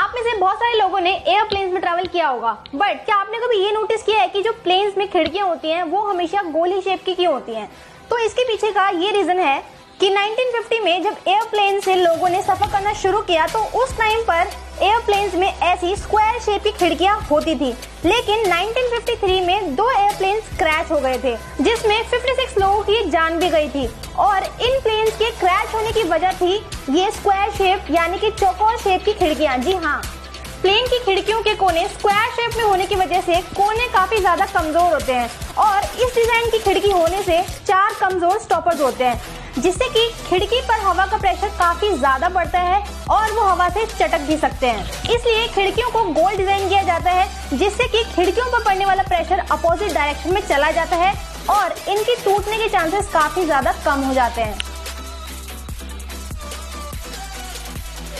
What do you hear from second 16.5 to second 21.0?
की खिड़कियाँ होती थी। लेकिन 1953 में दो एयरप्लेन्स क्रैश हो